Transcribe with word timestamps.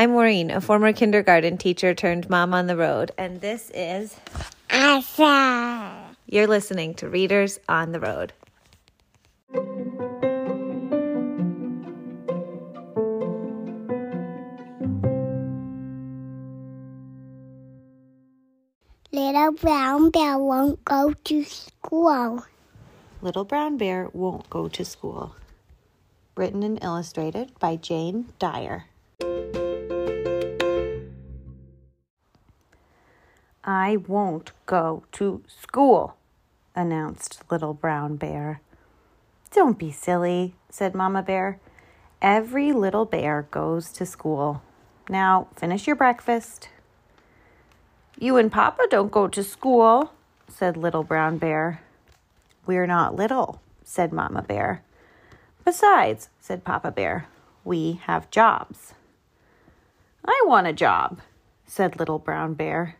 I'm 0.00 0.12
Maureen, 0.12 0.50
a 0.50 0.62
former 0.62 0.94
kindergarten 0.94 1.58
teacher 1.58 1.92
turned 1.92 2.30
mom 2.30 2.54
on 2.54 2.68
the 2.68 2.74
road, 2.74 3.12
and 3.18 3.42
this 3.42 3.70
is 3.74 4.16
Asa. 4.70 6.16
You're 6.24 6.46
listening 6.46 6.94
to 6.94 7.08
Readers 7.10 7.60
on 7.68 7.92
the 7.92 8.00
Road. 8.00 8.32
Little 19.12 19.52
brown 19.52 20.08
bear 20.08 20.38
won't 20.38 20.82
go 20.82 21.12
to 21.24 21.44
school. 21.44 22.46
Little 23.20 23.44
Brown 23.44 23.76
Bear 23.76 24.08
Won't 24.14 24.48
Go 24.48 24.66
to 24.66 24.82
School. 24.82 25.36
Written 26.38 26.62
and 26.62 26.82
illustrated 26.82 27.52
by 27.58 27.76
Jane 27.76 28.32
Dyer. 28.38 28.86
I 33.90 33.96
won't 33.96 34.52
go 34.66 35.02
to 35.10 35.42
school, 35.48 36.14
announced 36.76 37.42
Little 37.50 37.74
Brown 37.74 38.14
Bear. 38.14 38.60
Don't 39.50 39.80
be 39.80 39.90
silly, 39.90 40.54
said 40.68 40.94
Mama 40.94 41.24
Bear. 41.24 41.58
Every 42.22 42.70
little 42.70 43.04
bear 43.04 43.48
goes 43.50 43.90
to 43.94 44.06
school. 44.06 44.62
Now 45.08 45.48
finish 45.56 45.88
your 45.88 45.96
breakfast. 45.96 46.68
You 48.16 48.36
and 48.36 48.52
Papa 48.52 48.86
don't 48.88 49.10
go 49.10 49.26
to 49.26 49.42
school, 49.42 50.12
said 50.46 50.76
Little 50.76 51.02
Brown 51.02 51.38
Bear. 51.38 51.80
We're 52.66 52.86
not 52.86 53.16
little, 53.16 53.60
said 53.82 54.12
Mama 54.12 54.42
Bear. 54.42 54.84
Besides, 55.64 56.28
said 56.38 56.62
Papa 56.62 56.92
Bear, 56.92 57.26
we 57.64 58.00
have 58.04 58.30
jobs. 58.30 58.94
I 60.24 60.40
want 60.46 60.68
a 60.68 60.72
job, 60.72 61.18
said 61.66 61.98
Little 61.98 62.20
Brown 62.20 62.54
Bear. 62.54 62.94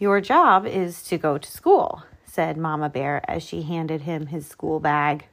Your 0.00 0.20
job 0.20 0.64
is 0.64 1.02
to 1.04 1.18
go 1.18 1.38
to 1.38 1.50
school, 1.50 2.04
said 2.24 2.56
Mama 2.56 2.88
Bear 2.88 3.20
as 3.28 3.42
she 3.42 3.62
handed 3.62 4.02
him 4.02 4.26
his 4.26 4.46
school 4.46 4.78
bag. 4.78 5.26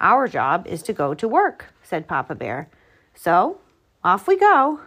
Our 0.00 0.28
job 0.28 0.68
is 0.68 0.84
to 0.84 0.92
go 0.92 1.14
to 1.14 1.26
work, 1.26 1.66
said 1.82 2.06
Papa 2.06 2.36
Bear. 2.36 2.68
So, 3.16 3.58
off 4.04 4.28
we 4.28 4.38
go. 4.38 4.78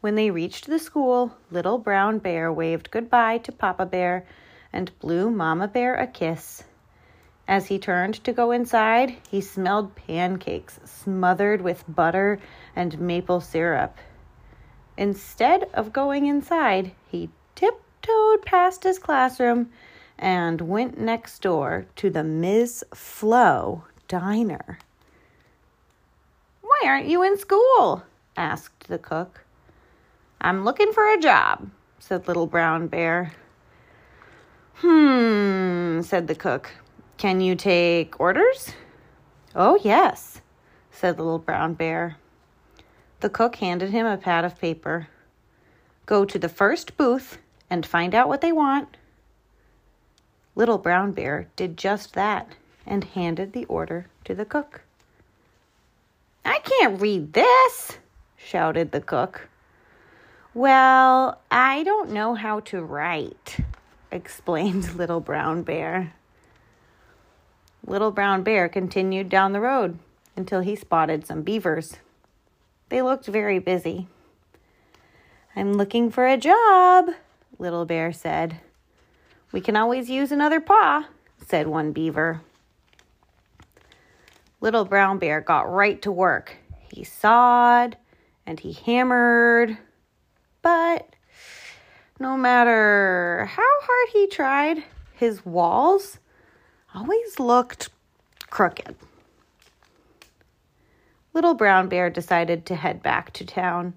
When 0.00 0.16
they 0.16 0.32
reached 0.32 0.66
the 0.66 0.80
school, 0.80 1.36
Little 1.52 1.78
Brown 1.78 2.18
Bear 2.18 2.52
waved 2.52 2.90
goodbye 2.90 3.38
to 3.38 3.52
Papa 3.52 3.86
Bear 3.86 4.26
and 4.72 4.98
blew 4.98 5.30
Mama 5.30 5.68
Bear 5.68 5.94
a 5.94 6.08
kiss. 6.08 6.64
As 7.46 7.66
he 7.66 7.78
turned 7.78 8.24
to 8.24 8.32
go 8.32 8.50
inside, 8.50 9.14
he 9.30 9.40
smelled 9.40 9.94
pancakes 9.94 10.80
smothered 10.84 11.60
with 11.60 11.84
butter 11.86 12.40
and 12.74 12.98
maple 12.98 13.40
syrup. 13.40 13.96
Instead 15.00 15.66
of 15.72 15.94
going 15.94 16.26
inside, 16.26 16.92
he 17.10 17.30
tiptoed 17.54 18.42
past 18.44 18.82
his 18.82 18.98
classroom 18.98 19.70
and 20.18 20.60
went 20.60 21.00
next 21.00 21.40
door 21.40 21.86
to 21.96 22.10
the 22.10 22.22
Miss 22.22 22.84
Flo 22.94 23.84
diner. 24.08 24.78
Why 26.60 26.82
aren't 26.84 27.06
you 27.06 27.22
in 27.22 27.38
school? 27.38 28.02
asked 28.36 28.88
the 28.88 28.98
cook. 28.98 29.40
I'm 30.38 30.66
looking 30.66 30.92
for 30.92 31.10
a 31.10 31.18
job, 31.18 31.70
said 31.98 32.28
Little 32.28 32.46
Brown 32.46 32.86
Bear. 32.86 33.32
Hmm, 34.74 36.02
said 36.02 36.26
the 36.26 36.34
cook. 36.34 36.72
Can 37.16 37.40
you 37.40 37.54
take 37.54 38.20
orders? 38.20 38.74
Oh, 39.54 39.80
yes, 39.82 40.42
said 40.90 41.16
Little 41.16 41.38
Brown 41.38 41.72
Bear. 41.72 42.18
The 43.20 43.30
cook 43.30 43.56
handed 43.56 43.90
him 43.90 44.06
a 44.06 44.16
pad 44.16 44.44
of 44.44 44.58
paper. 44.58 45.08
Go 46.06 46.24
to 46.24 46.38
the 46.38 46.48
first 46.48 46.96
booth 46.96 47.38
and 47.68 47.84
find 47.84 48.14
out 48.14 48.28
what 48.28 48.40
they 48.40 48.52
want. 48.52 48.96
Little 50.56 50.78
Brown 50.78 51.12
Bear 51.12 51.46
did 51.54 51.76
just 51.76 52.14
that 52.14 52.48
and 52.86 53.04
handed 53.04 53.52
the 53.52 53.66
order 53.66 54.06
to 54.24 54.34
the 54.34 54.44
cook. 54.44 54.82
I 56.44 56.58
can't 56.58 57.00
read 57.00 57.34
this, 57.34 57.98
shouted 58.36 58.90
the 58.90 59.00
cook. 59.00 59.48
Well, 60.54 61.40
I 61.50 61.84
don't 61.84 62.10
know 62.10 62.34
how 62.34 62.60
to 62.60 62.82
write, 62.82 63.58
explained 64.10 64.94
Little 64.96 65.20
Brown 65.20 65.62
Bear. 65.62 66.14
Little 67.86 68.10
Brown 68.10 68.42
Bear 68.42 68.68
continued 68.68 69.28
down 69.28 69.52
the 69.52 69.60
road 69.60 69.98
until 70.36 70.60
he 70.60 70.74
spotted 70.74 71.26
some 71.26 71.42
beavers. 71.42 71.96
They 72.90 73.02
looked 73.02 73.26
very 73.26 73.58
busy. 73.58 74.06
I'm 75.56 75.72
looking 75.72 76.10
for 76.10 76.26
a 76.26 76.36
job, 76.36 77.10
Little 77.58 77.86
Bear 77.86 78.12
said. 78.12 78.60
We 79.52 79.60
can 79.60 79.76
always 79.76 80.10
use 80.10 80.30
another 80.30 80.60
paw, 80.60 81.06
said 81.48 81.66
one 81.66 81.92
beaver. 81.92 82.42
Little 84.60 84.84
Brown 84.84 85.18
Bear 85.18 85.40
got 85.40 85.72
right 85.72 86.00
to 86.02 86.12
work. 86.12 86.56
He 86.92 87.02
sawed 87.02 87.96
and 88.46 88.60
he 88.60 88.72
hammered 88.72 89.78
but 90.62 91.14
no 92.18 92.36
matter 92.36 93.48
how 93.50 93.62
hard 93.62 94.08
he 94.12 94.26
tried, 94.26 94.84
his 95.14 95.44
walls 95.44 96.18
always 96.94 97.38
looked 97.38 97.88
crooked. 98.50 98.96
Little 101.32 101.54
Brown 101.54 101.88
Bear 101.88 102.10
decided 102.10 102.66
to 102.66 102.74
head 102.74 103.02
back 103.02 103.32
to 103.34 103.44
town. 103.44 103.94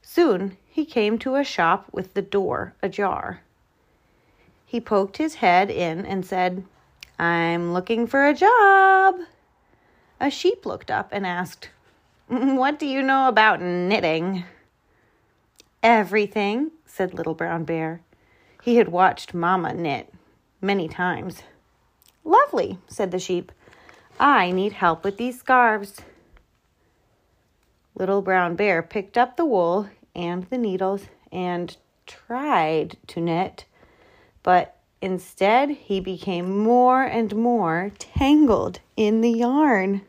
Soon 0.00 0.56
he 0.64 0.84
came 0.84 1.18
to 1.18 1.36
a 1.36 1.44
shop 1.44 1.86
with 1.92 2.14
the 2.14 2.22
door 2.22 2.74
ajar. 2.82 3.42
He 4.64 4.80
poked 4.80 5.18
his 5.18 5.36
head 5.36 5.70
in 5.70 6.06
and 6.06 6.24
said, 6.24 6.64
I'm 7.18 7.72
looking 7.74 8.06
for 8.06 8.26
a 8.26 8.34
job. 8.34 9.16
A 10.18 10.30
sheep 10.30 10.64
looked 10.64 10.90
up 10.90 11.10
and 11.12 11.26
asked, 11.26 11.68
What 12.28 12.78
do 12.78 12.86
you 12.86 13.02
know 13.02 13.28
about 13.28 13.60
knitting? 13.60 14.44
Everything, 15.82 16.70
said 16.86 17.12
Little 17.12 17.34
Brown 17.34 17.64
Bear. 17.64 18.00
He 18.62 18.76
had 18.76 18.88
watched 18.88 19.34
Mamma 19.34 19.74
knit 19.74 20.12
many 20.60 20.88
times. 20.88 21.42
Lovely, 22.24 22.78
said 22.86 23.10
the 23.10 23.18
sheep. 23.18 23.52
I 24.18 24.52
need 24.52 24.72
help 24.72 25.04
with 25.04 25.18
these 25.18 25.38
scarves. 25.38 26.00
Little 27.94 28.22
Brown 28.22 28.56
Bear 28.56 28.82
picked 28.82 29.18
up 29.18 29.36
the 29.36 29.44
wool 29.44 29.88
and 30.14 30.44
the 30.44 30.58
needles 30.58 31.02
and 31.30 31.76
tried 32.06 32.96
to 33.08 33.20
knit, 33.20 33.66
but 34.42 34.76
instead 35.00 35.70
he 35.70 36.00
became 36.00 36.58
more 36.58 37.02
and 37.02 37.34
more 37.34 37.92
tangled 37.98 38.80
in 38.96 39.20
the 39.20 39.30
yarn. 39.30 40.02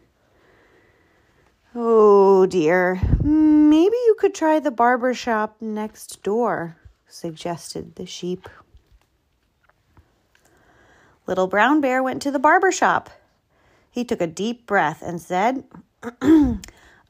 Oh 1.76 2.46
dear, 2.46 3.02
maybe 3.24 3.96
you 4.06 4.16
could 4.20 4.36
try 4.36 4.60
the 4.60 4.72
barber 4.72 5.14
shop 5.14 5.58
next 5.60 6.22
door, 6.24 6.78
suggested 7.08 7.96
the 7.96 8.06
sheep. 8.06 8.48
Little 11.26 11.48
Brown 11.48 11.82
Bear 11.82 12.04
went 12.04 12.22
to 12.22 12.32
the 12.32 12.40
barber 12.40 12.72
shop. 12.72 13.10
He 13.90 14.04
took 14.04 14.22
a 14.22 14.28
deep 14.28 14.68
breath 14.68 15.02
and 15.02 15.22
said, 15.22 15.64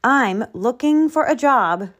I'm 0.03 0.45
looking 0.53 1.07
for 1.07 1.25
a 1.25 1.35
job. 1.35 1.91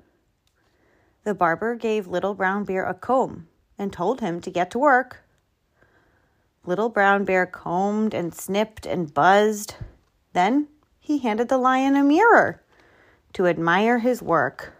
The 1.23 1.33
barber 1.33 1.75
gave 1.75 2.05
Little 2.05 2.33
Brown 2.33 2.65
Bear 2.65 2.85
a 2.85 2.93
comb 2.93 3.47
and 3.77 3.93
told 3.93 4.19
him 4.19 4.41
to 4.41 4.51
get 4.51 4.69
to 4.71 4.79
work. 4.79 5.23
Little 6.65 6.89
Brown 6.89 7.23
Bear 7.23 7.45
combed 7.45 8.13
and 8.13 8.35
snipped 8.35 8.85
and 8.85 9.13
buzzed. 9.13 9.75
Then 10.33 10.67
he 10.99 11.19
handed 11.19 11.47
the 11.47 11.57
lion 11.57 11.95
a 11.95 12.03
mirror 12.03 12.61
to 13.33 13.47
admire 13.47 13.99
his 13.99 14.21
work. 14.21 14.73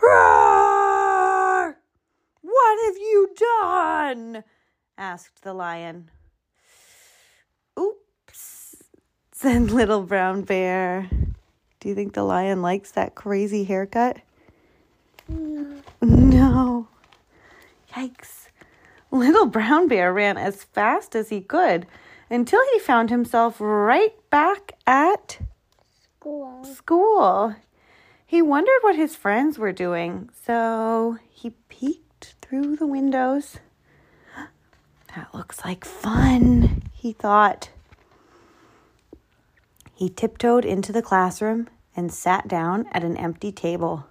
Roar! 0.00 1.76
What 2.42 2.84
have 2.86 2.96
you 2.98 3.34
done? 3.36 4.44
asked 4.96 5.42
the 5.42 5.54
lion. 5.54 6.12
Oops, 7.76 8.76
said 9.32 9.72
Little 9.72 10.02
Brown 10.02 10.42
Bear. 10.42 11.10
Do 11.86 11.90
you 11.90 11.94
think 11.94 12.14
the 12.14 12.24
lion 12.24 12.62
likes 12.62 12.90
that 12.90 13.14
crazy 13.14 13.62
haircut? 13.62 14.16
No. 15.28 15.76
No. 16.02 16.88
Yikes. 17.92 18.48
Little 19.12 19.46
Brown 19.46 19.86
Bear 19.86 20.12
ran 20.12 20.36
as 20.36 20.64
fast 20.64 21.14
as 21.14 21.28
he 21.28 21.40
could 21.40 21.86
until 22.28 22.60
he 22.72 22.80
found 22.80 23.08
himself 23.08 23.60
right 23.60 24.14
back 24.30 24.72
at 24.84 25.38
School. 26.18 26.64
school. 26.64 27.54
He 28.26 28.42
wondered 28.42 28.80
what 28.80 28.96
his 28.96 29.14
friends 29.14 29.56
were 29.56 29.70
doing, 29.70 30.30
so 30.44 31.18
he 31.30 31.50
peeked 31.68 32.34
through 32.42 32.74
the 32.74 32.88
windows. 32.88 33.58
That 35.14 35.32
looks 35.32 35.64
like 35.64 35.84
fun, 35.84 36.82
he 36.92 37.12
thought. 37.12 37.70
He 39.94 40.08
tiptoed 40.08 40.64
into 40.64 40.90
the 40.90 41.00
classroom 41.00 41.68
and 41.96 42.12
sat 42.12 42.46
down 42.46 42.86
at 42.92 43.02
an 43.02 43.16
empty 43.16 43.50
table. 43.50 44.06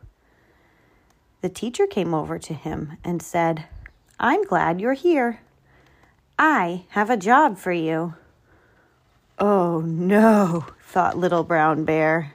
The 1.41 1.49
teacher 1.49 1.85
came 1.85 2.13
over 2.13 2.39
to 2.39 2.53
him 2.55 2.97
and 3.03 3.21
said, 3.21 3.65
I'm 4.19 4.43
glad 4.43 4.81
you're 4.81 4.93
here. 4.93 5.41
I 6.39 6.85
have 6.89 7.09
a 7.09 7.17
job 7.17 7.57
for 7.57 7.71
you. 7.71 8.15
Oh 9.37 9.81
no, 9.81 10.65
thought 10.81 11.17
Little 11.17 11.43
Brown 11.43 11.85
Bear. 11.85 12.33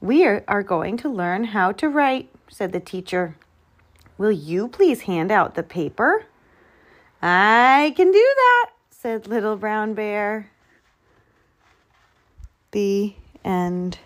We 0.00 0.26
are 0.26 0.62
going 0.62 0.98
to 0.98 1.08
learn 1.08 1.44
how 1.44 1.72
to 1.72 1.88
write, 1.88 2.28
said 2.48 2.72
the 2.72 2.80
teacher. 2.80 3.36
Will 4.18 4.32
you 4.32 4.68
please 4.68 5.02
hand 5.02 5.32
out 5.32 5.54
the 5.54 5.62
paper? 5.62 6.26
I 7.22 7.94
can 7.96 8.12
do 8.12 8.34
that, 8.36 8.70
said 8.90 9.26
Little 9.26 9.56
Brown 9.56 9.94
Bear. 9.94 10.50
The 12.72 13.14
end. 13.44 13.98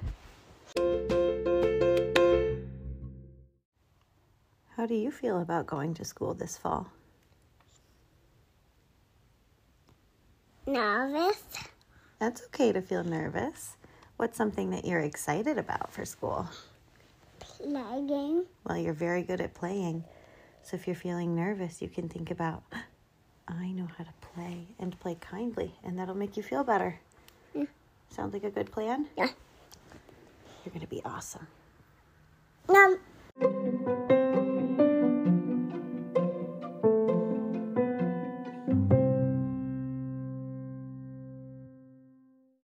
How 4.77 4.87
do 4.87 4.95
you 4.95 5.11
feel 5.11 5.41
about 5.41 5.67
going 5.67 5.95
to 5.95 6.05
school 6.05 6.35
this 6.35 6.57
fall? 6.57 6.89
Nervous. 10.67 11.43
That's 12.19 12.43
okay 12.47 12.73
to 12.73 12.83
feel 12.83 13.05
nervous. 13.05 13.77
What's 14.19 14.37
something 14.37 14.71
that 14.71 14.85
you're 14.85 15.01
excited 15.01 15.59
about 15.59 15.93
for 15.93 16.05
school? 16.05 16.49
Playing. 17.41 18.45
Well, 18.65 18.77
you're 18.77 18.93
very 18.93 19.23
good 19.23 19.41
at 19.41 19.55
playing. 19.55 20.05
So 20.63 20.77
if 20.77 20.87
you're 20.87 20.97
feeling 20.97 21.35
nervous, 21.35 21.81
you 21.81 21.89
can 21.89 22.09
think 22.09 22.31
about, 22.31 22.63
I 23.49 23.71
know 23.71 23.89
how 23.97 24.05
to 24.05 24.13
play 24.21 24.67
and 24.79 24.99
play 25.01 25.17
kindly, 25.21 25.75
and 25.83 25.99
that'll 25.99 26.15
make 26.15 26.37
you 26.37 26.43
feel 26.43 26.65
better. 26.65 27.01
Sounds 28.11 28.33
like 28.33 28.45
a 28.45 28.51
good 28.51 28.71
plan? 28.73 29.07
Yeah. 29.17 29.29
You're 30.65 30.73
going 30.73 30.81
to 30.81 30.87
be 30.87 31.03
awesome. 31.05 31.47
Now, 32.69 32.97